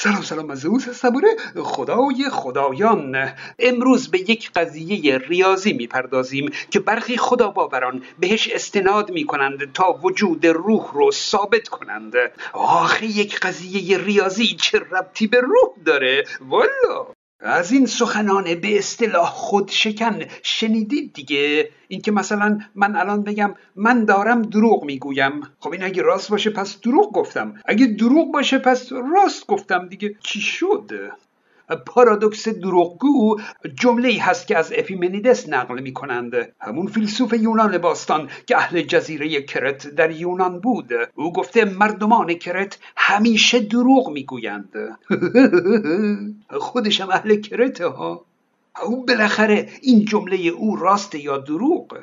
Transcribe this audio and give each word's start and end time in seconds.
سلام 0.00 0.22
سلام 0.22 0.50
از 0.50 0.60
زئوس 0.60 0.88
صبوره. 0.88 1.28
خدای 1.62 2.30
خدایان. 2.32 3.28
امروز 3.58 4.10
به 4.10 4.18
یک 4.18 4.50
قضیه 4.52 5.18
ریاضی 5.18 5.72
می‌پردازیم 5.72 6.50
که 6.70 6.80
برخی 6.80 7.16
خدا 7.16 7.48
باوران 7.48 8.02
بهش 8.18 8.48
استناد 8.52 9.10
می‌کنند 9.10 9.72
تا 9.72 9.98
وجود 10.02 10.46
روح 10.46 10.92
رو 10.92 11.10
ثابت 11.10 11.68
کنند. 11.68 12.12
آخه 12.52 13.06
یک 13.06 13.40
قضیه 13.40 13.98
ریاضی 13.98 14.46
چه 14.46 14.78
ربطی 14.78 15.26
به 15.26 15.40
روح 15.40 15.74
داره؟ 15.84 16.24
والا 16.40 17.17
از 17.40 17.72
این 17.72 17.86
سخنان 17.86 18.54
به 18.54 18.78
اصطلاح 18.78 19.30
خود 19.30 19.70
شکن 19.70 20.18
شنیدید 20.42 21.12
دیگه؟ 21.12 21.70
اینکه 21.88 22.12
مثلا 22.12 22.58
من 22.74 22.96
الان 22.96 23.22
بگم 23.22 23.54
من 23.76 24.04
دارم 24.04 24.42
دروغ 24.42 24.84
می‌گویم. 24.84 25.40
خب 25.60 25.72
این 25.72 25.82
اگه 25.82 26.02
راست 26.02 26.30
باشه 26.30 26.50
پس 26.50 26.80
دروغ 26.80 27.12
گفتم. 27.12 27.54
اگه 27.64 27.86
دروغ 27.86 28.32
باشه 28.32 28.58
پس 28.58 28.92
راست 28.92 29.46
گفتم 29.46 29.88
دیگه. 29.88 30.14
چی 30.22 30.40
شد؟ 30.40 30.90
پارادوکس 31.76 32.48
دروغگو 32.48 33.40
جمله 33.74 34.08
ای 34.08 34.18
هست 34.18 34.46
که 34.46 34.58
از 34.58 34.72
اپیمنیدس 34.76 35.48
نقل 35.48 35.80
می 35.80 35.92
کنند 35.92 36.54
همون 36.60 36.86
فیلسوف 36.86 37.32
یونان 37.32 37.78
باستان 37.78 38.28
که 38.46 38.56
اهل 38.56 38.82
جزیره 38.82 39.42
کرت 39.42 39.86
در 39.86 40.10
یونان 40.10 40.60
بود. 40.60 40.92
او 41.14 41.32
گفته 41.32 41.64
مردمان 41.64 42.34
کرت 42.34 42.78
همیشه 42.96 43.60
دروغ 43.60 44.10
می‌گویند. 44.10 44.98
خودشم 46.50 47.10
اهل 47.10 47.40
کرت 47.40 47.80
ها. 47.80 48.24
او 48.82 49.06
بالاخره 49.06 49.68
این 49.82 50.04
جمله 50.04 50.36
او 50.36 50.76
راست 50.76 51.14
یا 51.14 51.38
دروغ؟ 51.38 51.98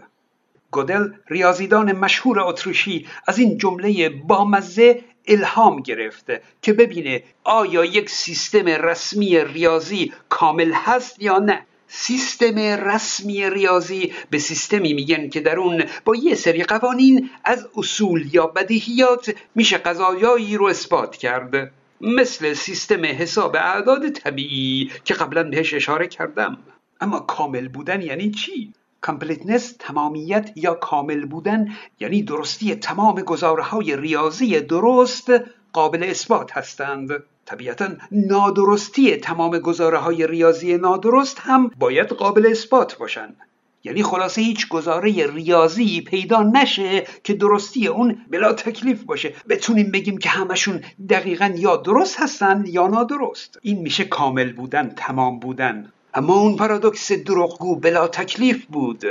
گودل 0.71 1.09
ریاضیدان 1.27 1.91
مشهور 1.91 2.39
اتریشی 2.39 3.07
از 3.27 3.39
این 3.39 3.57
جمله 3.57 4.09
بامزه 4.09 5.03
الهام 5.27 5.79
گرفته 5.79 6.41
که 6.61 6.73
ببینه 6.73 7.23
آیا 7.43 7.85
یک 7.85 8.09
سیستم 8.09 8.67
رسمی 8.67 9.39
ریاضی 9.39 10.13
کامل 10.29 10.71
هست 10.73 11.21
یا 11.21 11.39
نه. 11.39 11.65
سیستم 11.87 12.59
رسمی 12.59 13.49
ریاضی 13.49 14.13
به 14.29 14.39
سیستمی 14.39 14.93
میگن 14.93 15.29
که 15.29 15.39
در 15.39 15.59
اون 15.59 15.83
با 16.05 16.15
یه 16.15 16.35
سری 16.35 16.63
قوانین 16.63 17.29
از 17.43 17.67
اصول 17.77 18.29
یا 18.35 18.47
بدیهیات 18.47 19.35
میشه 19.55 19.77
قضایایی 19.77 20.57
رو 20.57 20.65
اثبات 20.65 21.17
کرد 21.17 21.71
مثل 22.01 22.53
سیستم 22.53 23.05
حساب 23.05 23.55
اعداد 23.55 24.09
طبیعی 24.09 24.91
که 25.03 25.13
قبلا 25.13 25.43
بهش 25.43 25.73
اشاره 25.73 26.07
کردم. 26.07 26.57
اما 27.01 27.19
کامل 27.19 27.67
بودن 27.67 28.01
یعنی 28.01 28.31
چی؟ 28.31 28.73
completeness 29.05 29.75
تمامیت 29.79 30.51
یا 30.55 30.73
کامل 30.73 31.25
بودن 31.25 31.67
یعنی 31.99 32.23
درستی 32.23 32.75
تمام 32.75 33.21
گزاره‌های 33.21 33.95
ریاضی 33.95 34.61
درست 34.61 35.31
قابل 35.73 36.03
اثبات 36.03 36.57
هستند. 36.57 37.09
طبیعتا 37.45 37.87
نادرستی 38.11 39.15
تمام 39.17 39.59
گزاره 39.59 39.97
های 39.97 40.27
ریاضی 40.27 40.77
نادرست 40.77 41.39
هم 41.39 41.71
باید 41.79 42.07
قابل 42.07 42.47
اثبات 42.51 42.97
باشند 42.97 43.37
یعنی 43.83 44.03
خلاصه 44.03 44.41
هیچ 44.41 44.67
گزاره 44.67 45.27
ریاضی 45.27 46.01
پیدا 46.01 46.43
نشه 46.43 47.07
که 47.23 47.33
درستی 47.33 47.87
اون 47.87 48.17
بلا 48.29 48.53
تکلیف 48.53 49.03
باشه. 49.03 49.33
بتونیم 49.49 49.91
بگیم 49.91 50.17
که 50.17 50.29
همشون 50.29 50.81
دقیقا 51.09 51.53
یا 51.57 51.77
درست 51.77 52.19
هستند 52.19 52.67
یا 52.67 52.87
نادرست. 52.87 53.59
این 53.61 53.79
میشه 53.79 54.03
کامل 54.05 54.53
بودن 54.53 54.89
تمام 54.89 55.39
بودن. 55.39 55.91
اما 56.15 56.35
اون 56.39 56.55
پارادوکس 56.55 57.11
دروغگو 57.11 57.75
بلا 57.75 58.07
تکلیف 58.07 58.65
بود. 58.65 59.03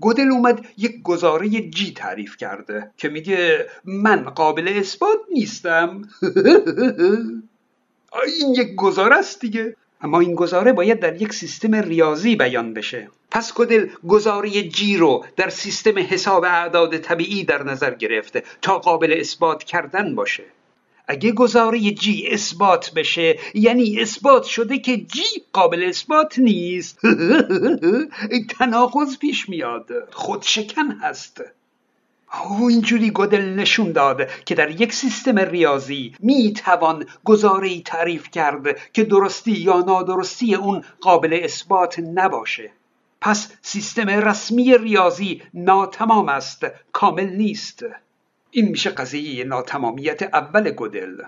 گودل 0.00 0.30
اومد 0.30 0.66
یک 0.78 1.02
گزاره 1.02 1.48
جی 1.48 1.92
تعریف 1.92 2.36
کرده 2.36 2.90
که 2.96 3.08
میگه 3.08 3.66
من 3.84 4.22
قابل 4.22 4.68
اثبات 4.68 5.18
نیستم. 5.32 6.02
این 8.40 8.54
یک 8.54 8.74
گزاره 8.74 9.16
است 9.16 9.40
دیگه. 9.40 9.76
اما 10.00 10.20
این 10.20 10.34
گزاره 10.34 10.72
باید 10.72 11.00
در 11.00 11.22
یک 11.22 11.32
سیستم 11.32 11.74
ریاضی 11.74 12.36
بیان 12.36 12.74
بشه. 12.74 13.08
پس 13.30 13.54
گودل 13.54 13.88
گزاره 14.08 14.50
جی 14.50 14.96
رو 14.96 15.24
در 15.36 15.48
سیستم 15.48 15.98
حساب 15.98 16.44
اعداد 16.44 16.98
طبیعی 16.98 17.44
در 17.44 17.62
نظر 17.62 17.94
گرفته 17.94 18.42
تا 18.62 18.78
قابل 18.78 19.16
اثبات 19.20 19.64
کردن 19.64 20.14
باشه. 20.14 20.44
اگه 21.08 21.32
گزاره 21.32 21.80
جی 21.80 22.28
اثبات 22.28 22.94
بشه 22.94 23.38
یعنی 23.54 24.00
اثبات 24.00 24.44
شده 24.44 24.78
که 24.78 24.96
جی 24.96 25.42
قابل 25.52 25.82
اثبات 25.82 26.38
نیست. 26.38 27.00
تناقض 28.58 29.18
پیش 29.18 29.48
میاد. 29.48 29.88
خودشکن 30.12 30.90
هست. 30.90 31.42
او 32.44 32.68
اینجوری 32.68 33.10
گدل 33.14 33.44
نشون 33.44 33.92
داد 33.92 34.30
که 34.44 34.54
در 34.54 34.70
یک 34.70 34.92
سیستم 34.92 35.38
ریاضی 35.38 36.14
می 36.20 36.52
توان 36.52 37.06
گزاره 37.24 37.80
تعریف 37.80 38.30
کرد 38.30 38.92
که 38.92 39.04
درستی 39.04 39.52
یا 39.52 39.80
نادرستی 39.80 40.54
اون 40.54 40.84
قابل 41.00 41.40
اثبات 41.42 41.98
نباشه. 41.98 42.70
پس 43.20 43.52
سیستم 43.62 44.08
رسمی 44.08 44.78
ریاضی 44.78 45.42
ناتمام 45.54 46.28
است 46.28 46.66
کامل 46.92 47.28
نیست. 47.28 47.84
این 48.50 48.68
میشه 48.68 48.90
قضیه 48.90 49.44
ناتمامیت 49.44 50.22
اول 50.22 50.70
گدل 50.70 51.22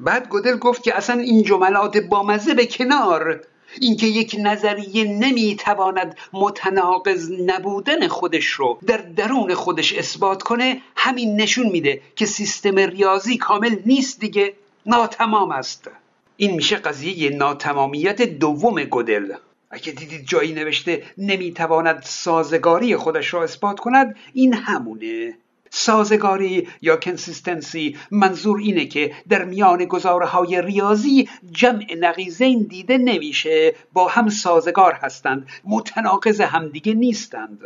بعد 0.00 0.28
گدل 0.28 0.56
گفت 0.56 0.82
که 0.82 0.96
اصلا 0.96 1.20
این 1.20 1.42
جملات 1.42 1.96
بامزه 1.96 2.54
به 2.54 2.66
کنار. 2.66 3.40
اینکه 3.80 4.06
یک 4.06 4.36
نظریه 4.38 5.04
نمی‌تواند 5.04 6.16
متناقض 6.32 7.30
نبودن 7.46 8.08
خودش 8.08 8.46
رو 8.46 8.78
در 8.86 8.96
درون 8.96 9.54
خودش 9.54 9.92
اثبات 9.92 10.42
کنه 10.42 10.80
همین 10.96 11.40
نشون 11.40 11.68
میده 11.68 12.00
که 12.16 12.26
سیستم 12.26 12.76
ریاضی 12.76 13.36
کامل 13.36 13.76
نیست 13.86 14.20
دیگه 14.20 14.54
ناتمام 14.86 15.50
است. 15.50 15.90
این 16.36 16.54
میشه 16.54 16.76
قضیه 16.76 17.30
ناتمامیت 17.30 18.22
دوم 18.22 18.74
گدل 18.74 19.34
اگه 19.70 19.92
دیدید 19.92 20.26
جایی 20.26 20.52
نوشته 20.52 21.02
نمی‌تواند 21.18 22.02
سازگاری 22.02 22.96
خودش 22.96 23.34
را 23.34 23.42
اثبات 23.42 23.80
کند 23.80 24.16
این 24.32 24.54
همونه. 24.54 25.34
سازگاری 25.74 26.68
یا 26.82 26.96
کنسیستنسی 26.96 27.96
منظور 28.10 28.58
اینه 28.58 28.86
که 28.86 29.14
در 29.28 29.44
میان 29.44 29.84
گزاره 29.84 30.26
های 30.26 30.62
ریاضی 30.62 31.28
جمع 31.52 31.86
نقیزین 31.98 32.62
دیده 32.62 32.98
نمیشه. 32.98 33.74
با 33.92 34.08
هم 34.08 34.28
سازگار 34.28 34.92
هستند. 34.92 35.46
متناقض 35.64 36.40
همدیگه 36.40 36.94
نیستند. 36.94 37.58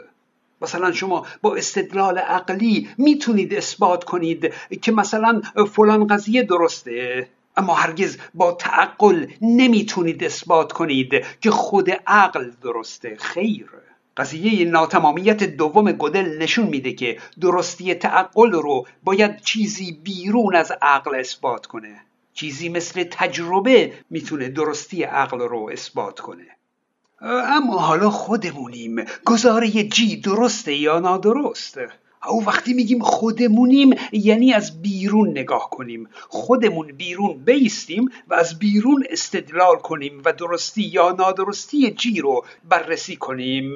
مثلا 0.63 0.93
شما 0.93 1.27
با 1.43 1.57
استدلال 1.57 2.19
عقلی 2.19 2.89
می‌تونید 2.99 3.55
اثبات 3.55 4.05
کنید 4.05 4.55
که 4.83 4.93
مثلا 4.93 5.41
فلان 5.73 6.07
قضیه 6.07 6.43
درسته. 6.43 7.29
اما 7.57 7.75
هرگز 7.75 8.19
با 8.35 8.53
تعقل 8.53 9.27
نمی‌تونید 9.41 10.25
اثبات 10.25 10.73
کنید 10.73 11.25
که 11.41 11.51
خود 11.51 11.91
عقل 12.07 12.51
درسته. 12.63 13.17
خیر. 13.21 13.67
قضیه 14.17 14.65
ناتمامیت 14.65 15.43
دوم 15.43 15.93
گدل 15.93 16.39
نشون 16.39 16.67
میده 16.67 16.93
که 16.93 17.19
درستی 17.41 17.95
تعقل 17.95 18.53
رو 18.53 18.87
باید 19.05 19.41
چیزی 19.41 19.93
بیرون 19.93 20.55
از 20.55 20.73
عقل 20.83 21.15
اثبات 21.15 21.67
کنه. 21.67 22.01
چیزی 22.35 22.69
مثل 22.69 23.05
تجربه 23.11 23.93
می‌تونه 24.11 24.49
درستی 24.49 25.03
عقل 25.03 25.39
رو 25.39 25.71
اثبات 25.73 26.21
کنه. 26.21 26.47
اما 27.21 27.79
حالا 27.79 28.11
خودمونیم. 28.11 29.05
گزاره 29.25 29.71
جی 29.71 30.17
درسته 30.17 30.75
یا 30.75 31.01
نادرست؟ 31.01 31.79
او 32.29 32.45
وقتی 32.45 32.75
میگیم 32.75 33.03
خودمونیم 33.03 33.91
یعنی 34.13 34.53
از 34.53 34.83
بیرون 34.83 35.31
نگاه 35.31 35.71
کنیم. 35.71 36.09
خودمون 36.29 36.87
بیرون 36.87 37.39
بیستیم 37.45 38.09
و 38.29 38.35
از 38.35 38.59
بیرون 38.59 39.05
استدلال 39.11 39.77
کنیم 39.77 40.23
و 40.25 40.33
درستی 40.33 40.83
یا 40.83 41.11
نادرستی 41.19 41.91
جی 41.91 42.21
رو 42.21 42.45
بررسی 42.69 43.17
کنیم. 43.17 43.75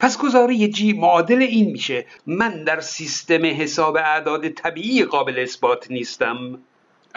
پس 0.00 0.18
گزاره 0.18 0.68
جی 0.68 0.92
معادل 0.92 1.42
این 1.42 1.70
میشه. 1.70 2.06
من 2.26 2.64
در 2.64 2.80
سیستم 2.80 3.44
حساب 3.44 3.96
اعداد 3.96 4.48
طبیعی 4.48 5.04
قابل 5.04 5.38
اثبات 5.38 5.90
نیستم. 5.90 6.58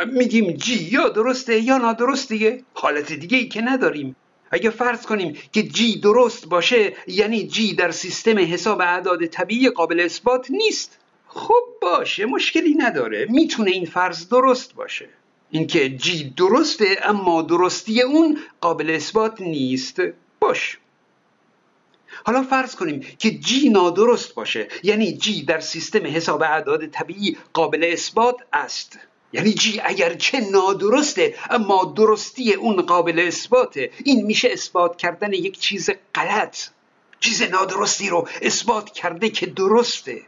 میگیم 0.05 0.51
جی 0.51 0.83
یا 0.91 1.09
درسته 1.09 1.59
یا 1.59 1.77
نادرست 1.77 2.29
دیگه 2.29 2.63
حالت 2.73 3.13
دیگه 3.13 3.37
ای 3.37 3.47
که 3.47 3.61
نداریم. 3.61 4.15
اگه 4.51 4.69
فرض 4.69 5.05
کنیم 5.05 5.37
که 5.51 5.63
جی 5.63 5.99
درست 5.99 6.49
باشه 6.49 6.93
یعنی 7.07 7.47
جی 7.47 7.73
در 7.73 7.91
سیستم 7.91 8.37
حساب 8.39 8.81
اعداد 8.81 9.25
طبیعی 9.25 9.69
قابل 9.69 9.99
اثبات 9.99 10.51
نیست. 10.51 10.99
خب 11.27 11.63
باشه 11.81 12.25
مشکلی 12.25 12.73
نداره. 12.73 13.27
می‌تونه 13.29 13.71
این 13.71 13.85
فرض 13.85 14.29
درست 14.29 14.75
باشه. 14.75 15.09
اینکه 15.51 15.89
جی 15.89 16.33
درسته 16.37 16.97
اما 17.03 17.41
درستی 17.41 18.01
اون 18.01 18.37
قابل 18.61 18.89
اثبات 18.89 19.41
نیست. 19.41 20.01
باش. 20.39 20.77
حالا 22.25 22.43
فرض 22.43 22.75
کنیم 22.75 23.05
که 23.19 23.31
جی 23.31 23.69
نادرست 23.69 24.33
باشه. 24.35 24.67
یعنی 24.83 25.17
جی 25.17 25.43
در 25.45 25.59
سیستم 25.59 26.05
حساب 26.05 26.41
اعداد 26.41 26.87
طبیعی 26.87 27.37
قابل 27.53 27.89
اثبات 27.93 28.35
است. 28.53 28.99
یعنی 29.33 29.53
جی 29.53 29.81
اگرچه 29.83 30.39
نادرسته 30.51 31.35
اما 31.49 31.93
درستی 31.97 32.53
اون 32.53 32.81
قابل 32.81 33.19
اثباته. 33.19 33.91
این 34.03 34.25
میشه 34.25 34.49
اثبات 34.51 34.97
کردن 34.97 35.33
یک 35.33 35.59
چیز 35.59 35.89
غلط. 36.15 36.57
چیز 37.19 37.41
نادرستی 37.41 38.09
رو 38.09 38.27
اثبات 38.41 38.89
کرده 38.89 39.29
که 39.29 39.45
درسته. 39.45 40.21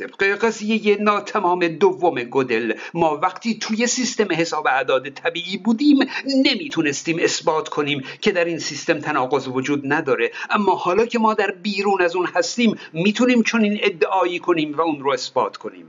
طبق 0.00 0.24
قضیه 0.24 0.96
ناتمام 0.96 1.68
دوم 1.68 2.22
گودل. 2.22 2.74
ما 2.94 3.16
وقتی 3.16 3.58
توی 3.58 3.86
سیستم 3.86 4.28
حساب 4.32 4.66
اعداد 4.66 5.08
طبیعی 5.08 5.56
بودیم 5.56 5.98
نمی‌تونستیم 6.26 7.18
اثبات 7.18 7.68
کنیم 7.68 8.04
که 8.20 8.32
در 8.32 8.44
این 8.44 8.58
سیستم 8.58 9.00
تناقض 9.00 9.48
وجود 9.48 9.92
نداره. 9.92 10.30
اما 10.50 10.74
حالا 10.74 11.06
که 11.06 11.18
ما 11.18 11.34
در 11.34 11.50
بیرون 11.50 12.02
از 12.02 12.16
اون 12.16 12.26
هستیم 12.26 12.78
می‌تونیم 12.92 13.42
چنین 13.42 13.80
ادعایی 13.82 14.38
کنیم 14.38 14.74
و 14.74 14.80
اون 14.80 15.00
رو 15.00 15.10
اثبات 15.10 15.56
کنیم. 15.56 15.86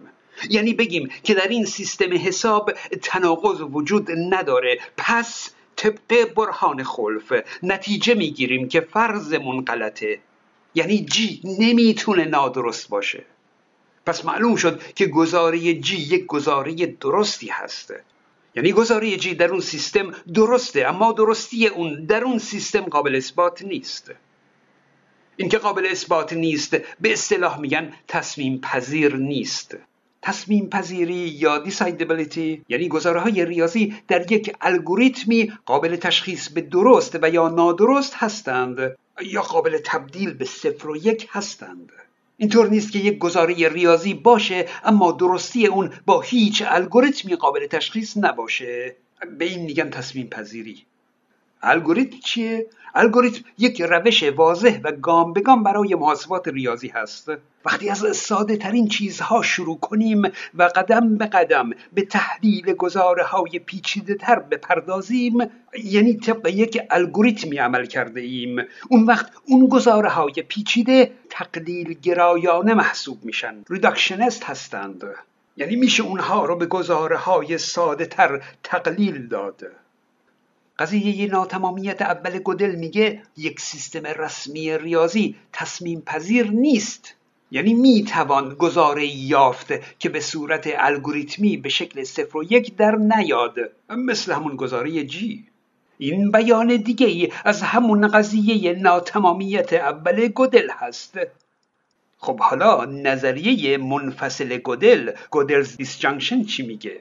یعنی 0.49 0.73
بگیم 0.73 1.09
که 1.23 1.33
در 1.33 1.47
این 1.47 1.65
سیستم 1.65 2.13
حساب 2.13 2.71
تناقض 3.01 3.61
وجود 3.61 4.07
نداره. 4.29 4.79
پس 4.97 5.51
طبق 5.75 6.33
برهان 6.35 6.83
خلف 6.83 7.33
نتیجه 7.63 8.13
می‌گیریم 8.13 8.67
که 8.67 8.81
فرضمون 8.81 9.65
غلطه. 9.65 10.19
یعنی 10.75 11.05
جی 11.05 11.41
نمی‌تونه 11.59 12.25
نادرست 12.25 12.89
باشه. 12.89 13.25
پس 14.05 14.25
معلوم 14.25 14.55
شد 14.55 14.93
که 14.93 15.05
گزاره 15.05 15.73
جی 15.73 15.97
یک 15.97 16.25
گزاره 16.25 16.85
درستی 16.85 17.47
هسته. 17.47 18.03
یعنی 18.55 18.71
گزاره 18.71 19.17
جی 19.17 19.35
در 19.35 19.51
اون 19.51 19.59
سیستم 19.59 20.11
درسته 20.33 20.87
اما 20.87 21.11
درستی 21.11 21.67
اون 21.67 22.05
در 22.05 22.23
اون 22.23 22.37
سیستم 22.37 22.81
قابل 22.81 23.15
اثبات 23.15 23.61
نیست. 23.61 24.11
اینکه 25.37 25.57
قابل 25.57 25.87
اثبات 25.91 26.33
نیست 26.33 26.77
به 27.01 27.13
اصطلاح 27.13 27.59
میگن 27.59 27.93
تصمیم 28.07 28.61
پذیر 28.61 29.15
نیست. 29.15 29.77
تصمیم 30.21 30.69
پذیری 30.69 31.13
یا 31.13 31.57
دیسایدبلیتی 31.57 32.65
یعنی 32.69 32.87
گزاره 32.87 33.19
های 33.19 33.45
ریاضی 33.45 33.95
در 34.07 34.31
یک 34.31 34.55
الگوریتمی 34.61 35.53
قابل 35.65 35.95
تشخیص 35.95 36.49
به 36.49 36.61
درست 36.61 37.19
و 37.21 37.29
یا 37.29 37.49
نادرست 37.49 38.13
هستند 38.15 38.97
یا 39.21 39.41
قابل 39.41 39.77
تبدیل 39.85 40.33
به 40.33 40.45
صفر 40.45 40.89
و 40.89 40.97
یک 40.97 41.27
هستند. 41.31 41.91
اینطور 42.41 42.69
نیست 42.69 42.91
که 42.91 42.99
یک 42.99 43.17
گزاره 43.17 43.69
ریاضی 43.69 44.13
باشه 44.13 44.65
اما 44.83 45.11
درستی 45.11 45.67
اون 45.67 45.93
با 46.05 46.21
هیچ 46.21 46.63
الگوریتمی 46.67 47.35
قابل 47.35 47.67
تشخیص 47.67 48.17
نباشه. 48.17 48.95
به 49.37 49.45
این 49.45 49.61
میگن 49.61 49.89
تصمیم 49.89 50.27
پذیری. 50.27 50.85
الگوریتم 51.63 52.17
چیه؟ 52.19 52.67
الگوریتم 52.95 53.43
یک 53.57 53.81
روش 53.81 54.23
واضح 54.23 54.79
و 54.83 54.91
گام 54.91 55.33
به 55.33 55.41
گام 55.41 55.63
برای 55.63 55.95
محاسبات 55.95 56.47
ریاضی 56.47 56.87
هست. 56.87 57.31
وقتی 57.65 57.89
از 57.89 58.17
ساده 58.17 58.57
ترین 58.57 58.87
چیزها 58.87 59.41
شروع 59.41 59.79
کنیم 59.79 60.21
و 60.55 60.63
قدم 60.63 61.17
به 61.17 61.25
قدم 61.25 61.69
به 61.93 62.01
تحلیل 62.01 62.73
گزاره 62.73 63.23
های 63.23 63.59
پیچیده 63.59 64.15
تر 64.15 64.39
بپردازیم 64.39 65.37
یعنی 65.83 66.13
طبق 66.13 66.47
یک 66.47 66.81
الگوریتمی 66.89 67.57
عمل 67.57 67.85
کرده 67.85 68.21
ایم 68.21 68.55
اون 68.89 69.05
وقت 69.05 69.31
اون 69.45 69.67
گزاره 69.67 70.09
های 70.09 70.33
پیچیده 70.47 71.11
تقلیل 71.29 71.93
گرایانه 71.93 72.73
محسوب 72.73 73.25
میشن. 73.25 73.55
reductionist 73.69 74.43
هستند. 74.43 75.03
یعنی 75.57 75.75
میشه 75.75 76.03
اونها 76.03 76.45
رو 76.45 76.55
به 76.55 76.65
گزاره 76.65 77.17
های 77.17 77.57
ساده 77.57 78.05
تر 78.05 78.41
تقلیل 78.63 79.27
داد. 79.27 79.63
قضیه 80.81 81.27
ناتمامیت 81.27 82.01
اول 82.01 82.39
گدل 82.39 82.75
میگه 82.75 83.21
یک 83.37 83.59
سیستم 83.59 84.05
رسمی 84.05 84.77
ریاضی 84.77 85.35
تصمیم 85.53 86.01
پذیر 86.01 86.51
نیست. 86.51 87.15
یعنی 87.51 87.73
می‌توان 87.73 88.55
گزاره 88.55 89.05
یافت 89.05 89.99
که 89.99 90.09
به 90.09 90.19
صورت 90.19 90.69
الگوریتمی 90.75 91.57
به 91.57 91.69
شکل 91.69 92.03
صفر 92.03 92.37
و 92.37 92.43
یک 92.43 92.75
در 92.75 92.95
نیاد. 92.95 93.55
مثل 93.89 94.33
همون 94.33 94.55
گزاره 94.55 95.03
جی 95.03 95.45
این 95.97 96.31
بیان 96.31 96.77
دیگه 96.77 97.07
ای 97.07 97.29
از 97.45 97.61
همون 97.61 98.07
قضیه 98.07 98.73
ناتمامیت 98.73 99.73
اول 99.73 100.27
گدل 100.27 100.69
هست. 100.69 101.19
خب 102.17 102.39
حالا 102.39 102.85
نظریه 102.85 103.77
منفصل 103.77 104.57
گودل 104.57 105.11
Gödel's 105.29 105.77
disjunction 105.77 106.43
چی 106.43 106.63
میگه؟ 106.63 106.99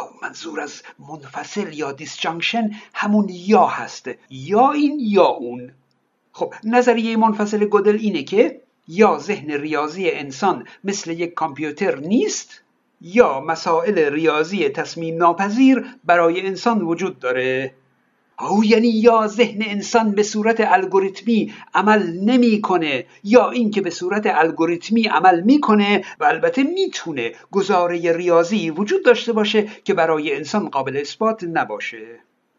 او 0.00 0.08
منظور 0.22 0.60
از 0.60 0.82
منفصل 0.98 1.72
یا 1.72 1.92
disjunction 1.92 2.70
همون 2.94 3.28
یا 3.30 3.66
هست. 3.66 4.10
یا 4.30 4.72
این 4.72 4.98
یا 5.00 5.26
اون. 5.26 5.72
خب 6.32 6.54
نظریه 6.64 7.16
منفصل 7.16 7.64
گودل 7.64 7.96
اینه 7.96 8.22
که 8.22 8.60
یا 8.88 9.18
ذهن 9.18 9.50
ریاضی 9.50 10.10
انسان 10.10 10.66
مثل 10.84 11.10
یک 11.10 11.34
کامپیوتر 11.34 11.96
نیست 11.96 12.62
یا 13.00 13.40
مسائل 13.40 13.98
ریاضی 13.98 14.68
تصمیم 14.68 15.16
ناپذیر 15.16 15.84
برای 16.04 16.46
انسان 16.46 16.82
وجود 16.82 17.18
داره. 17.18 17.74
او 18.40 18.64
یعنی 18.64 18.88
یا 18.88 19.26
ذهن 19.26 19.62
انسان 19.62 20.12
به 20.12 20.22
صورت 20.22 20.60
الگوریتمی 20.60 21.54
عمل 21.74 22.12
نمی‌کنه 22.12 23.06
یا 23.24 23.50
اینکه 23.50 23.80
به 23.80 23.90
صورت 23.90 24.26
الگوریتمی 24.26 25.04
عمل 25.04 25.40
می‌کنه 25.40 26.04
و 26.20 26.24
البته 26.24 26.62
می‌تونه 26.62 27.32
گزاره 27.50 28.16
ریاضی 28.16 28.70
وجود 28.70 29.04
داشته 29.04 29.32
باشه 29.32 29.68
که 29.84 29.94
برای 29.94 30.36
انسان 30.36 30.68
قابل 30.68 30.96
اثبات 30.96 31.44
نباشه. 31.44 32.06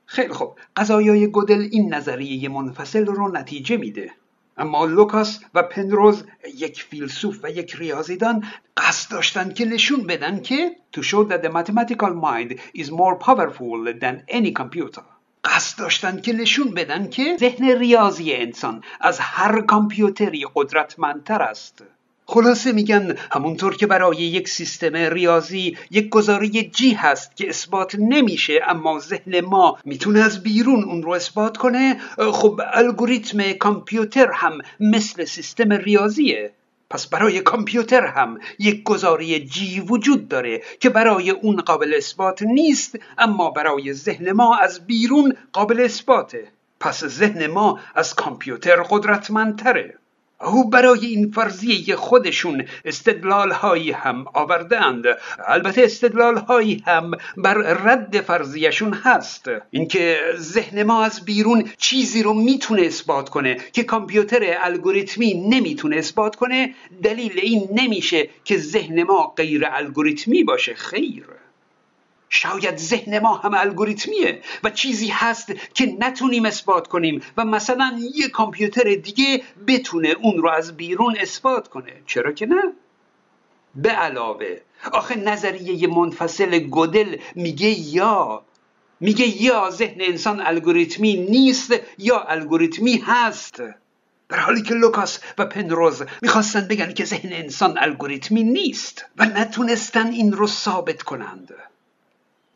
خیلی 0.06 0.34
خوب. 0.34 0.56
قضایای 0.76 1.32
گدل 1.32 1.68
این 1.72 1.94
نظریه 1.94 2.50
منفصل 2.50 3.06
رو 3.06 3.32
نتیجه 3.32 3.78
میده. 3.78 4.12
اما 4.58 4.86
لوکاس 4.86 5.40
و 5.54 5.64
پنروز 5.64 6.24
یک 6.58 6.84
فیلسوف 6.84 7.40
و 7.44 7.50
یک 7.50 7.76
ریاضیدان 7.76 8.44
قصد 8.78 9.12
داشتند 9.12 9.54
که 9.54 9.66
نشون 9.66 10.04
بدن 10.04 10.42
که 10.42 10.76
to 10.98 11.02
show 11.02 11.30
that 11.30 11.42
the 11.44 11.50
mathematical 11.50 12.14
mind 12.14 12.60
is 12.82 12.92
more 12.92 13.16
powerful 13.20 13.94
than 14.02 14.24
any 14.30 14.52
computer. 14.52 15.15
قصد 15.46 15.80
داشتن 15.80 16.22
که 16.22 16.34
نشون 16.34 16.74
بدن 16.74 17.10
که 17.10 17.38
ذهن 17.40 17.66
ریاضی 17.80 18.34
انسان 18.34 18.84
از 19.02 19.20
هر 19.20 19.62
کامپیوتری 19.62 20.46
قدرتمندتر 20.56 21.42
است. 21.42 21.84
خلاصه 22.26 22.72
میگن 22.72 23.16
همونطور 23.32 23.78
که 23.78 23.88
برای 23.88 24.18
یک 24.18 24.50
سیستم 24.50 24.96
ریاضی 24.96 25.78
یک 25.92 26.10
گزاره 26.10 26.48
جی 26.48 26.94
هست 26.94 27.36
که 27.38 27.50
اثبات 27.50 27.96
نمیشه 28.00 28.60
اما 28.68 29.00
ذهن 29.00 29.42
ما 29.42 29.78
می‌تونه 29.86 30.20
از 30.20 30.44
بیرون 30.44 30.84
اون 30.84 31.04
رو 31.04 31.12
اثبات 31.12 31.58
کنه 31.58 31.98
خب 32.32 32.62
الگوریتم 32.74 33.52
کامپیوتر 33.52 34.32
هم 34.32 34.58
مثل 34.80 35.26
سیستم 35.26 35.72
ریاضیه. 35.72 36.52
پس 36.90 37.08
برای 37.08 37.42
کامپیوتر 37.42 38.06
هم 38.06 38.40
یک 38.60 38.84
گزاره 38.84 39.40
جی 39.40 39.80
وجود 39.80 40.28
داره 40.28 40.62
که 40.80 40.90
برای 40.90 41.30
اون 41.30 41.56
قابل 41.56 41.94
اثبات 41.98 42.44
نیست 42.44 42.96
اما 43.18 43.52
برای 43.52 43.94
ذهن 43.94 44.32
ما 44.32 44.58
از 44.58 44.88
بیرون 44.88 45.34
قابل 45.54 45.82
اثباته. 45.82 46.48
پس 46.80 47.06
ذهن 47.06 47.48
ما 47.48 47.80
از 47.96 48.16
کامپیوتر 48.16 48.76
قدرتمندتره. 48.76 49.98
او 50.46 50.70
برای 50.70 51.06
این 51.06 51.32
فرضیه 51.32 51.96
خودشون 51.96 52.66
استدلال 52.86 53.52
هایی 53.52 53.92
هم 53.92 54.26
آوردند. 54.34 55.06
البته 55.48 55.84
استدلال 55.84 56.38
هایی 56.38 56.84
هم 56.88 57.12
بر 57.38 57.54
رد 57.54 58.22
فرضیشون 58.22 58.94
هست. 58.94 59.50
اینکه 59.72 60.20
ذهن 60.36 60.84
ما 60.84 61.04
از 61.04 61.26
بیرون 61.26 61.70
چیزی 61.78 62.24
رو 62.24 62.34
می‌تونه 62.34 62.82
اثبات 62.82 63.30
کنه 63.30 63.58
که 63.74 63.84
کامپیوتر 63.84 64.58
الگوریتمی 64.60 65.34
نمی‌تونه 65.50 65.96
اثبات 65.96 66.36
کنه 66.36 66.76
دلیل 67.04 67.40
این 67.42 67.70
نمیشه 67.72 68.30
که 68.44 68.58
ذهن 68.58 69.04
ما 69.04 69.34
غیر 69.38 69.68
الگوریتمی 69.72 70.44
باشه. 70.44 70.74
خیر. 70.74 71.26
شاید 72.30 72.78
ذهن 72.78 73.20
ما 73.20 73.34
هم 73.34 73.54
الگوریتمیه 73.54 74.42
و 74.64 74.70
چیزی 74.70 75.08
هست 75.08 75.54
که 75.74 75.98
نتونیم 76.00 76.46
اثبات 76.46 76.88
کنیم 76.88 77.22
و 77.38 77.46
مثلا 77.46 78.00
یه 78.16 78.30
کامپیوتر 78.30 78.96
دیگه 78.96 79.44
بتونه 79.68 80.10
اون 80.22 80.38
رو 80.38 80.50
از 80.50 80.78
بیرون 80.78 81.18
اثبات 81.18 81.68
کنه. 81.68 81.94
چرا 82.06 82.32
که 82.32 82.46
نه؟ 82.46 82.74
به 83.76 83.90
علاوه 83.90 84.58
آخه 84.92 85.16
نظریه 85.16 85.88
منفصل 85.88 86.60
گودل 86.60 87.18
میگه 87.36 87.68
یا 87.68 88.44
میگه 89.00 89.42
یا 89.42 89.70
ذهن 89.70 90.02
انسان 90.02 90.42
الگوریتمی 90.42 91.16
نیست 91.16 91.74
یا 91.98 92.20
الگوریتمی 92.20 92.98
هست. 92.98 93.62
در 94.30 94.40
حالی 94.40 94.62
که 94.62 94.74
لوکاس 94.74 95.20
و 95.38 95.46
پنروز 95.46 96.04
می‌خواستن 96.22 96.68
بگن 96.68 96.94
که 96.94 97.06
ذهن 97.06 97.34
انسان 97.34 97.78
الگوریتمی 97.78 98.44
نیست 98.44 99.06
و 99.18 99.26
نتونستن 99.26 100.08
این 100.08 100.34
رو 100.34 100.48
ثابت 100.48 101.04
کنند. 101.04 101.54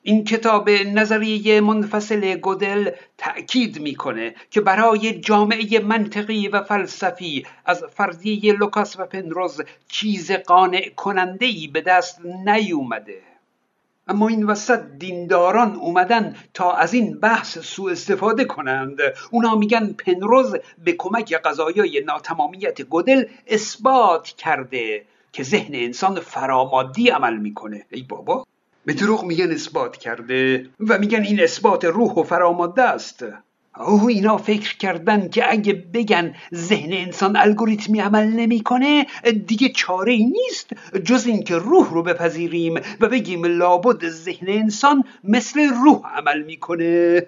این 0.04 0.24
کتاب 0.24 0.70
نظریه 0.70 1.62
منفصل 1.62 2.36
گودل 2.36 2.92
تأکید 3.18 3.80
می‌کنه 3.82 4.36
که 4.52 4.62
برای 4.62 5.20
جامعه 5.20 5.80
منطقی 5.80 6.48
و 6.48 6.64
فلسفی 6.64 7.46
از 7.66 7.84
فرضیه 7.84 8.54
لوکاس 8.54 9.00
و 9.00 9.06
پنروز 9.06 9.62
چیز 9.88 10.32
قانع 10.32 10.90
کننده 10.90 11.46
ای 11.46 11.68
به 11.68 11.82
دست 11.82 12.20
نیومده. 12.46 13.22
اما 14.08 14.28
این 14.28 14.44
وسط 14.44 14.82
دینداران 15.00 15.76
اومدن 15.76 16.36
تا 16.54 16.72
از 16.72 16.94
این 16.94 17.20
بحث 17.20 17.58
سوء 17.58 17.92
استفاده 17.92 18.46
کنند. 18.46 18.98
اونا 19.32 19.56
میگن 19.56 19.94
پنروز 19.94 20.56
به 20.86 20.92
کمک 20.98 21.34
قضایای 21.34 22.04
ناتمامیت 22.06 22.82
گودل 22.82 23.26
اثبات 23.48 24.28
کرده 24.28 25.06
که 25.32 25.44
ذهن 25.44 25.76
انسان 25.76 26.20
فرامادی 26.20 27.10
عمل 27.10 27.38
می‌کنه. 27.38 27.86
ای 27.92 28.02
بابا! 28.02 28.46
به 28.86 28.94
دروغ 28.94 29.26
میگن 29.26 29.52
اثبات 29.52 29.98
کرده 29.98 30.70
و 30.80 30.98
میگن 30.98 31.22
این 31.22 31.44
اثبات 31.44 31.86
روح 31.86 32.12
و 32.12 32.24
فراماده 32.24 32.82
است. 32.82 33.26
اوه 33.78 34.06
اینا 34.06 34.38
فکر 34.38 34.78
کردن 34.78 35.30
که 35.30 35.52
اگه 35.52 35.74
بگن 35.74 36.36
ذهن 36.56 36.94
انسان 36.94 37.36
الگوریتمی 37.36 38.00
عمل 38.00 38.28
نمی‌کنه 38.28 39.06
دیگه 39.48 39.70
چاره 39.70 40.14
ای 40.14 40.26
نیست 40.26 40.74
جز 41.06 41.26
اینکه 41.26 41.56
روح 41.56 41.94
رو 41.94 42.04
بپذیریم 42.04 42.76
و 43.00 43.08
بگیم 43.08 43.46
لابد 43.46 44.10
ذهن 44.10 44.50
انسان 44.50 45.04
مثل 45.24 45.60
روح 45.84 46.02
عمل 46.18 46.44
می‌کنه. 46.44 47.22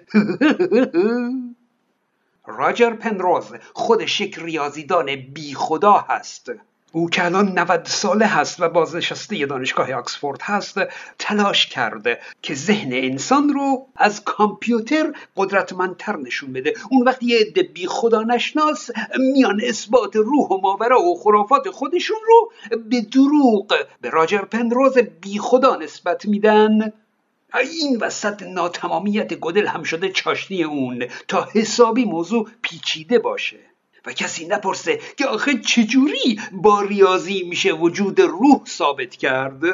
راجر 2.46 2.90
پنروز 2.90 3.44
خودش 3.72 4.20
یک 4.20 4.38
ریاضیدان 4.38 5.16
بی 5.16 5.54
خدا 5.54 6.04
هست. 6.08 6.52
او 6.92 7.10
که 7.10 7.24
الان 7.24 7.58
90 7.58 7.84
ساله 7.84 8.26
هست 8.26 8.60
و 8.60 8.68
بازنشسته 8.68 9.46
دانشگاه 9.46 9.92
آکسفورد 9.92 10.42
هست 10.42 10.78
تلاش 11.18 11.66
کرده 11.66 12.18
که 12.42 12.54
ذهن 12.54 12.92
انسان 12.92 13.48
رو 13.48 13.86
از 13.96 14.24
کامپیوتر 14.24 15.12
قدرتمندتر 15.36 16.16
نشون 16.16 16.52
بده. 16.52 16.74
اون 16.90 17.08
وقتی 17.08 17.26
یه 17.26 17.38
عده 17.38 17.62
بی 17.62 17.86
خدا 17.86 18.22
نشناس 18.22 18.90
میان 19.18 19.60
اثبات 19.64 20.16
روح 20.16 20.48
و 20.48 20.60
ماورا 20.60 21.02
و 21.02 21.16
خرافات 21.16 21.70
خودشون 21.70 22.18
رو 22.26 22.52
به 22.78 23.00
دروغ 23.00 23.74
به 24.00 24.10
راجر 24.10 24.42
پنروز 24.42 24.98
بی 24.98 25.38
خدا 25.38 25.76
نسبت 25.76 26.26
میدن. 26.26 26.92
این 27.54 27.98
وسط 28.00 28.42
ناتمامیت 28.42 29.34
گدل 29.34 29.66
هم 29.66 29.82
شده 29.82 30.08
چاشنی 30.08 30.62
اون. 30.62 31.04
تا 31.28 31.48
حسابی 31.54 32.04
موضوع 32.04 32.48
پیچیده 32.62 33.18
باشه. 33.18 33.71
و 34.06 34.12
کسی 34.12 34.46
نپرسه 34.46 35.00
که 35.16 35.26
آخه 35.26 35.58
چجوری 35.58 36.40
با 36.52 36.82
ریاضی 36.82 37.42
میشه 37.42 37.72
وجود 37.72 38.20
روح 38.20 38.60
ثابت 38.66 39.16
کرد؟ 39.16 39.62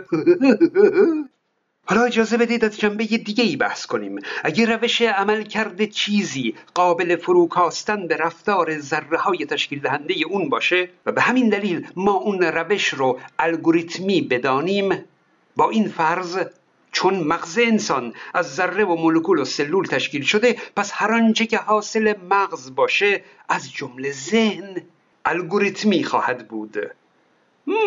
حالا 1.91 2.05
اجازه 2.05 2.37
بدید 2.37 2.65
از 2.65 2.79
جنبه 2.79 3.05
دیگه 3.05 3.45
ای 3.45 3.57
بحث 3.57 3.87
کنیم. 3.87 4.19
اگه 4.45 4.67
روش 4.67 5.03
عمل 5.03 5.43
کرده 5.43 5.87
چیزی 5.87 6.55
قابل 6.75 7.17
فروکاستن 7.17 8.09
به 8.09 8.17
رفتار 8.17 8.79
ذره 8.79 9.19
های 9.19 9.47
تشکیل 9.47 9.81
دهنده 9.81 10.15
اون 10.29 10.49
باشه 10.49 10.89
و 11.07 11.13
به 11.13 11.21
همین 11.21 11.49
دلیل 11.49 11.87
ما 11.97 12.13
اون 12.13 12.43
روش 12.43 12.89
رو 12.89 13.21
الگوریتمی 13.39 14.21
بدانیم 14.21 15.05
با 15.57 15.71
این 15.71 15.89
فرض 15.89 16.39
چون 16.99 17.14
مغز 17.14 17.59
انسان 17.59 18.14
از 18.35 18.55
ذره 18.55 18.85
و 18.85 18.95
مولکول 18.95 19.38
و 19.38 19.45
سلول 19.45 19.85
تشکیل 19.85 20.23
شده 20.23 20.57
پس 20.76 20.90
هر 20.95 21.12
آنچه 21.12 21.47
که 21.47 21.59
حاصل 21.59 22.14
مغز 22.31 22.75
باشه 22.75 23.23
از 23.49 23.73
جمله 23.73 24.12
ذهن 24.12 24.83
الگوریتمی 25.25 26.05
خواهد 26.05 26.49
بود. 26.49 26.76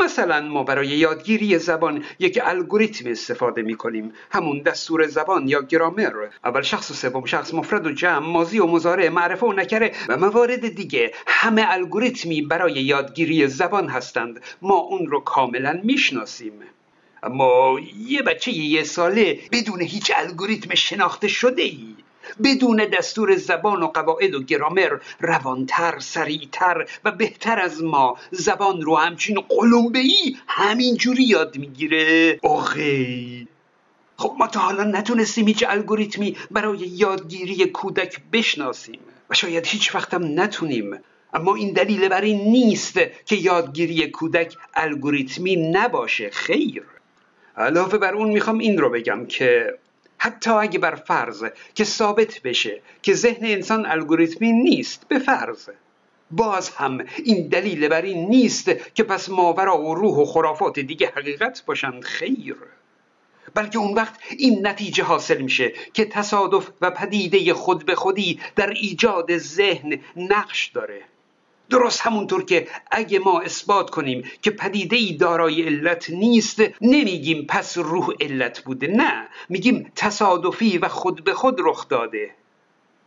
مثلا 0.03 0.41
ما 0.41 0.63
برای 0.63 0.87
یادگیری 0.87 1.59
زبان 1.59 2.03
یک 2.19 2.39
الگوریتم 2.43 3.09
استفاده 3.09 3.61
می 3.61 3.75
کنیم 3.75 4.13
همون 4.31 4.59
دستور 4.59 5.07
زبان 5.07 5.47
یا 5.47 5.61
گرامر. 5.61 6.11
اول 6.45 6.61
شخص 6.61 6.91
و 6.91 6.93
سوم 6.93 7.25
شخص 7.25 7.53
مفرد 7.53 7.87
و 7.87 7.91
جمع 7.91 8.27
ماضی 8.27 8.59
و 8.59 8.65
مزارع 8.65 9.09
معرفه 9.09 9.45
و 9.45 9.53
نکره 9.53 9.91
و 10.09 10.17
موارد 10.17 10.75
دیگه. 10.75 11.11
همه 11.27 11.65
الگوریتمی 11.67 12.41
برای 12.41 12.73
یادگیری 12.73 13.47
زبان 13.47 13.89
هستند. 13.89 14.41
ما 14.61 14.75
اون 14.75 15.07
رو 15.07 15.19
کاملا 15.19 15.79
می‌شناسیم. 15.83 16.53
اما 17.23 17.79
یه 18.07 18.21
بچه 18.21 18.51
یه 18.51 18.83
ساله 18.83 19.39
بدون 19.51 19.81
هیچ 19.81 20.11
الگوریتم 20.15 20.75
شناخته 20.75 21.27
شده 21.27 21.61
ای. 21.61 21.95
بدون 22.43 22.85
دستور 22.93 23.35
زبان 23.35 23.83
و 23.83 23.87
قواعد 23.87 24.35
و 24.35 24.43
گرامر 24.43 24.97
روانتر 25.19 25.99
سریعتر 25.99 26.85
و 27.05 27.11
بهتر 27.11 27.59
از 27.59 27.83
ما. 27.83 28.17
زبان 28.31 28.81
رو 28.81 28.95
همچین 28.95 29.39
قلمبه 29.49 29.99
ای 29.99 30.37
همینجوری 30.47 31.23
یاد 31.23 31.57
می‌گیره. 31.57 32.39
آخی 32.43 33.47
خب 34.17 34.35
ما 34.39 34.47
تا 34.47 34.59
حالا 34.59 34.83
نتونستیم 34.83 35.47
هیچ 35.47 35.63
الگوریتمی 35.67 36.37
برای 36.51 36.77
یادگیری 36.77 37.65
کودک 37.65 38.17
بشناسیم 38.33 38.99
و 39.29 39.33
شاید 39.33 39.67
هیچ 39.67 39.95
وقتم 39.95 40.39
نتونیم. 40.39 40.99
اما 41.33 41.55
این 41.55 41.73
دلیل 41.73 42.09
بر 42.09 42.21
این 42.21 42.51
نیست 42.51 42.99
که 43.25 43.35
یادگیری 43.35 44.07
کودک 44.07 44.57
الگوریتمی 44.73 45.55
نباشه. 45.55 46.29
خیر. 46.29 46.83
علاوه 47.57 47.97
بر 47.97 48.13
اون 48.13 48.29
می‌خوام 48.29 48.57
این 48.57 48.77
رو 48.77 48.89
بگم 48.89 49.25
که 49.25 49.77
حتی 50.17 50.51
اگه 50.51 50.79
بر 50.79 50.95
فرض 50.95 51.45
که 51.75 51.83
ثابت 51.83 52.41
بشه 52.41 52.81
که 53.01 53.13
ذهن 53.13 53.45
انسان 53.45 53.85
الگوریتمی 53.85 54.51
نیست 54.51 55.07
به 55.07 55.19
فرض. 55.19 55.69
باز 56.31 56.69
هم 56.69 57.05
این 57.23 57.47
دلیل 57.47 57.87
بر 57.87 58.01
این 58.01 58.29
نیست 58.29 58.71
که 58.95 59.03
پس 59.03 59.29
ماورا 59.29 59.81
و 59.81 59.95
روح 59.95 60.17
و 60.17 60.25
خرافات 60.25 60.79
دیگه 60.79 61.11
حقیقت 61.15 61.63
باشند 61.65 62.03
خیر. 62.03 62.55
بلکه 63.53 63.79
اون 63.79 63.93
وقت 63.93 64.19
این 64.37 64.67
نتیجه 64.67 65.03
حاصل 65.03 65.41
میشه 65.41 65.73
که 65.93 66.05
تصادف 66.05 66.71
و 66.81 66.91
پدیده 66.91 67.53
خود 67.53 67.85
به 67.85 67.95
خودی 67.95 68.39
در 68.55 68.69
ایجاد 68.69 69.37
ذهن 69.37 69.99
نقش 70.15 70.67
داره. 70.67 71.01
درست 71.71 72.01
همونطور 72.01 72.43
که 72.45 72.67
اگه 72.91 73.19
ما 73.19 73.41
اثبات 73.41 73.89
کنیم 73.89 74.23
که 74.41 74.51
پدیده 74.51 74.95
ای 74.95 75.13
دارای 75.13 75.61
علت 75.61 76.09
نیست 76.09 76.61
نمیگیم 76.81 77.45
پس 77.49 77.77
روح 77.77 78.09
علت 78.19 78.59
بوده. 78.59 78.87
نه 78.87 79.27
میگیم 79.49 79.91
تصادفی 79.95 80.77
و 80.77 80.87
خود 80.87 81.23
به 81.23 81.33
خود 81.33 81.57
رخ 81.59 81.87
داده. 81.87 82.31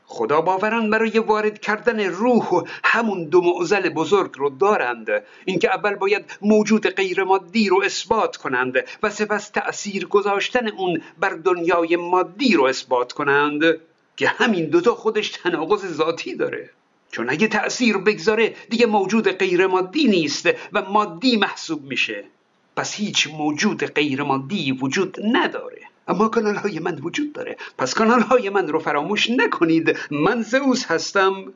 خدا 0.07 0.41
باوران 0.41 0.91
برای 0.91 1.19
وارد 1.19 1.61
کردن 1.61 2.01
روح 2.01 2.63
همون 2.85 3.25
دو 3.25 3.41
معزل 3.41 3.89
بزرگ 3.89 4.33
رو 4.37 4.51
دارند. 4.51 5.09
اینکه 5.45 5.75
اول 5.75 5.95
باید 5.95 6.39
موجود 6.43 6.87
غیر 6.87 7.25
مادی 7.25 7.69
رو 7.69 7.83
اثبات 7.85 8.37
کنند 8.37 8.75
و 9.03 9.11
سپس 9.11 9.49
تأثیر 9.49 10.07
گذاشتن 10.07 10.69
اون 10.69 11.03
بر 11.19 11.31
دنیای 11.31 11.97
مادی 11.97 12.55
رو 12.55 12.65
اثبات 12.65 13.13
کنند 13.13 13.63
که 14.17 14.29
همین 14.29 14.65
دوتا 14.65 14.95
خودش 14.95 15.31
تناقض 15.31 15.87
ذاتی 15.87 16.37
داره. 16.37 16.71
چون 17.15 17.31
اگه 17.31 17.49
تأثیر 17.49 17.97
بگذاره 17.99 18.55
دیگه 18.71 18.87
موجود 18.87 19.29
غیر 19.29 19.67
مادی 19.67 20.05
نیست 20.09 20.49
و 20.73 20.83
مادی 20.83 21.37
محسوب 21.37 21.85
میشه. 21.85 22.25
پس 22.77 22.95
هیچ 22.95 23.29
موجود 23.39 23.85
غیر 23.85 24.23
مادی 24.23 24.73
وجود 24.73 25.17
نداره. 25.33 25.83
اما 26.09 26.29
کانال 26.29 26.57
های 26.57 26.79
من 26.79 26.99
وجود 26.99 27.33
داره. 27.33 27.57
پس 27.79 27.95
کانال 27.95 28.21
های 28.21 28.51
من 28.51 28.69
رو 28.69 28.79
فراموش 28.79 29.31
نکنید. 29.31 29.99
من 30.11 30.43
زئوس 30.43 30.87
هستم. 30.87 31.53